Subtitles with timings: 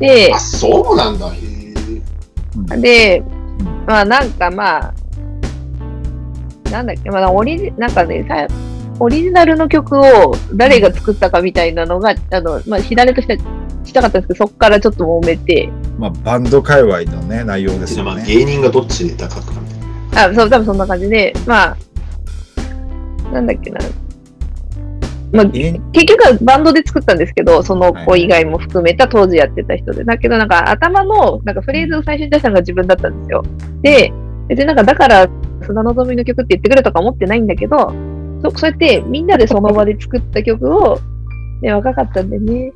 [0.00, 1.28] であ、、そうなんだ。
[1.28, 1.38] へ
[2.72, 2.76] え。
[2.78, 3.22] で、
[3.86, 4.94] まあなんかまあ、
[6.70, 8.46] なんだっけ、まあオリジ、なんかね、さ
[8.98, 13.38] オリジナルの曲を誰が作ったかみたいなのが、あの、まあ、火種として
[13.84, 18.26] したかったんですけど、そこからちょっと揉めて、まあ、バンド界隈のね、内容ですじゃあまあよね。
[18.26, 20.32] 芸人がどっちで高くかみたいな。
[20.32, 21.76] あ、そう、多分そんな感じで、まあ、
[23.32, 23.80] なんだっけな。
[25.32, 30.04] まあ、え結局はバンドで作ったんですけど、そのはい子以外も含めた当時やってた人で。
[30.04, 33.42] だけどなんか頭のなんかフレーズを最初に出したのが自分だったんですよ。
[33.82, 34.12] で、
[34.48, 35.28] 別になんかだから
[35.62, 37.92] 砂のぞみの曲って言ってくれとか思ってないんだけど、
[38.42, 40.98] そそうやってみんなでその場で作った曲を、
[41.62, 42.72] ね、若かったんでね。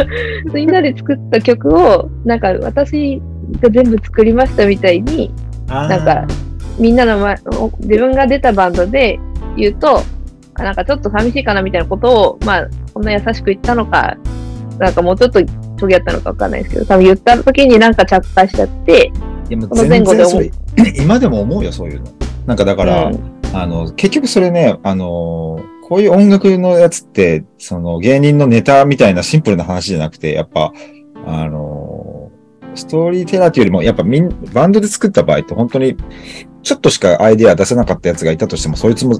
[0.54, 3.20] みんなで作った曲を、なんか私
[3.60, 5.30] が全部作りましたみたいに、
[5.66, 6.26] なんか
[6.78, 9.18] みんなの前、お自分が出たバンドで
[9.56, 10.02] 言うと、あ
[10.64, 14.16] なんかちょっと寂しいかなみたいなことを、まあ、こんな優しく言ったのか、
[14.78, 15.40] なんかもうちょっと
[15.76, 19.12] トゲやったのかわかんないですけど、多分言った時になんか着火しちゃって、
[19.48, 22.12] いやもうこの前後で思う全然それ今でも思うよ、そういうの。
[22.46, 30.72] なんかだから、うんあの、結局それね、あの、こういう音楽のやつって、その芸人のネタみたいなシンプルな話じゃなくて、やっぱ、
[31.26, 32.30] あの、
[32.74, 35.96] ストーリーテラーというよりも、やっぱみん、バンドで作った場合って本当に、
[36.62, 39.18] ちょっとしかアイデア出せなかったやつがいたとしても、そいつも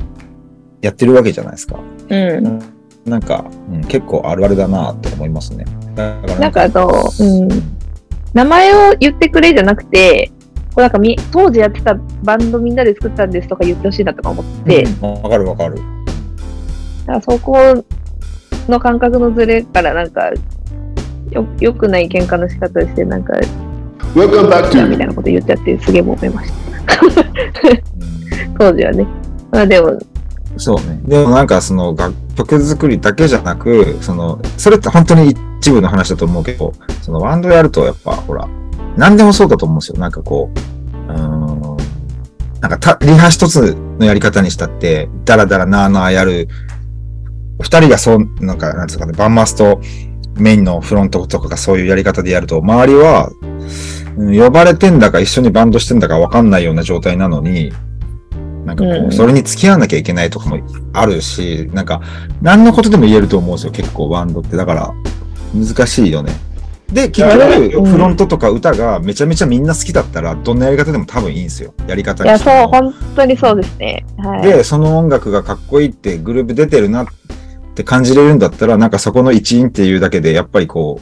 [0.81, 1.79] やってるわけじゃないですか。
[2.09, 2.61] うん。
[3.05, 5.65] なんか、うん、結構あるあるだなって思いますね。
[5.97, 7.49] なんかあの、うん。
[8.35, 10.31] 名前を言ってくれじゃなくて、
[10.69, 15.77] こうなんかみ当時やってたバンドみんなで作ったんですとか言ってほしいなとか思って、うんわかるわかる。
[15.77, 17.57] だからそこ
[18.69, 20.31] の感覚のズレからなんか、
[21.31, 23.33] よ、良くない喧嘩の仕方して、なんか、
[24.15, 27.07] Welcome back み to たいなこと言っちゃって、すげえ揉めました。
[27.07, 27.89] うん
[28.59, 29.07] 当時はね。
[29.51, 29.99] まあでも、
[30.59, 31.01] そうね。
[31.05, 38.49] でもなんかその楽曲作りだけじゃなく、その、それって本当に一部の話だと思うけど、そのバンドやるとやっぱほら、
[38.97, 39.99] 何でもそうだと思うんですよ。
[39.99, 41.77] なんかこう、うーん、
[42.61, 46.49] なんかリハ一つのやり方にしたって、ダラダラなーなーやる、
[47.61, 49.81] 二人がそう、なんか、なんつうかね、バンマスと
[50.37, 53.31] メインのフロントとかがそういうやり方でやると、周りは、
[54.17, 57.73] 呼ばれてんだか一緒にバンドしてんだかわかんないような状態なのに、
[58.69, 60.59] なんかこうそれに付き合わなきゃいけないとかも
[60.93, 62.03] あるし、なんか、
[62.43, 64.57] 何のことでも言えると思うんですよ、結構バンドって。
[64.57, 64.93] だから、
[65.55, 66.33] 難しいよね。
[66.93, 71.73] で、結局、うんフロントとか歌がめちゃめちゃみんな好きだったら、どんなやり方でも多分いいんですよ。
[71.87, 74.05] やり方いや、そう、本当にそうですね。
[74.19, 74.43] はい。
[74.43, 77.07] で、その音楽がかっこいいってグループ出てるなっ
[77.75, 81.01] て感じれるんだったら、なんかそこの一員っていうだけで、やっぱりこ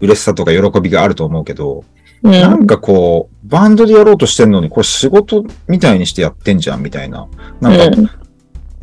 [0.00, 1.84] う、嬉しさとか喜びがあると思うけど、
[2.22, 7.28] うんなんかこう、バンドでやろうとしてんのに、これ仕事みたいにしてやってんじゃん、みたいな。
[7.60, 8.10] なんか、うん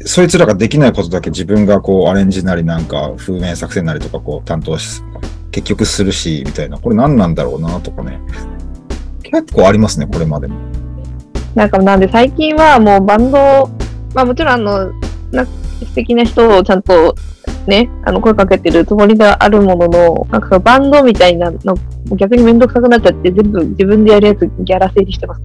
[0.04, 5.02] そいつらができないことだけ自分がこう、アレンジなりなんか、風面作戦なりとかこう、担当し、
[5.52, 6.78] 結局するし、みたいな。
[6.78, 8.20] これ何なんだろうな、とかね。
[9.24, 10.56] 結構ありますね、これまでも。
[11.56, 13.70] なんか、なんで最近はもうバンド、
[14.14, 14.92] まあもちろんあの、
[15.32, 17.16] な素敵な人をちゃんと
[17.70, 21.76] ね、あの声かけてるつもりではあるものの、なんかバンドみたいなの、
[22.16, 25.42] 逆にめんどくさくなっちゃって、全部自分でやるやつギャラ整理してます。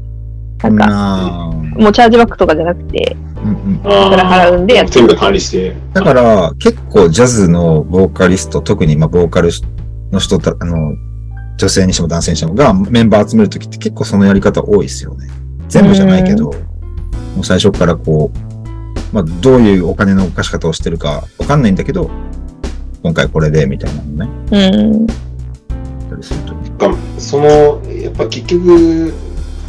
[0.63, 5.75] なんか、もうチャージバックとかじゃなくて、うんうん払うんでやって全部管理して。
[5.95, 9.51] だから、結構ジャズのボーカリスト、特にまあボーカル
[10.13, 10.95] の人た、あの、
[11.57, 15.29] 女性にしても男性にしてもがメンバー集めるときって結構そのやり方多いですよね。
[15.69, 16.53] 全部じゃないけど、も
[17.41, 18.50] う最初からこう、
[19.13, 22.11] まあどういうお金の動かし方をしてるかわかんないんだけど、
[23.03, 25.07] 今回これでみたいなのね、うん。
[27.19, 29.13] その、やっぱ結局、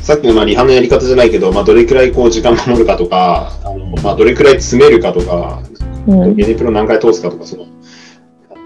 [0.01, 5.61] さっきのまあリハのやり方じゃないけど、まあ、どれくらいこう時間守るかとか、あのまあ、どれくらい詰めるかとか、
[6.07, 6.35] うん。
[6.35, 7.67] ゲネプロ何回通すかとか、その、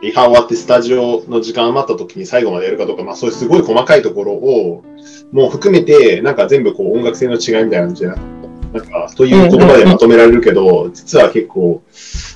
[0.01, 4.83] リハ終わってスタジオの時間余った時に最後までやるかとか、まあそういうすごい細かいところを、
[5.31, 8.34] もう含めて、なんか全部こう音楽性の違いみたいなのじゃなくて、
[8.73, 11.81] なんか、という言葉でまとめられるけど、実は結構、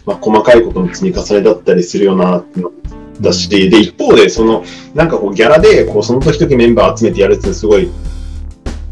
[0.06, 2.72] まあ細かいことの積み重ねだったりするよなっていうの
[3.22, 4.64] だし、で、一方で、その、
[4.94, 7.90] なんかこうギャラで、こうその時々メンバー集めてやるってすごい、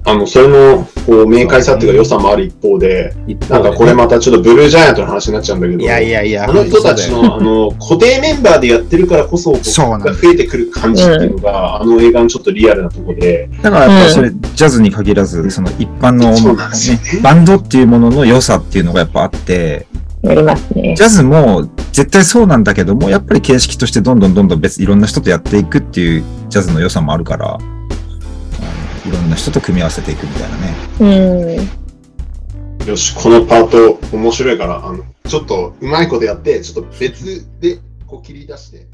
[0.08, 3.14] あの、それの、こう、明快さっていうか良さもある一方で、
[3.50, 16.34] なんかこれまたちょっとブルージャイアントの話になっちゃうんだけど、いやいやいや、あの人たちのあの 固定メンバーでやってるからこそ、こうそう増えてくる感じっていうのが、あの映画のちょっとリアルなところで、だからやっぱそれ、ジャズに限らず、その一般の、
[17.22, 19.88] バンドっていうものの良さっていうのがやっぱあって、
[20.22, 20.96] やりますね。
[20.96, 27.58] ジャズも絶対そうなんだけども、やっぱり形式としてどんどんどんどん別、いろんな人とやっていくっていうジャズの良さもあるから、
[29.08, 30.76] いろんな人と組み合わせていくみたいなね。
[31.00, 32.88] うん。
[32.88, 38.88] よし、このパート面白いから、あのちょっとうまいことやって、ちょっと別でこう切り出して、